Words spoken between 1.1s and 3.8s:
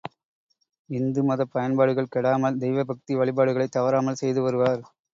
மதப் பண்பாடுகள் கெடாமல், தெய்வ பக்தி வழிபாடுகளைத்